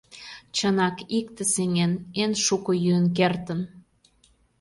Чынак, 0.55 0.97
икте 1.17 1.43
сеҥен: 1.53 1.91
эн 2.21 2.31
шуко 2.45 2.71
йӱын 2.83 3.07
кертын. 3.17 3.59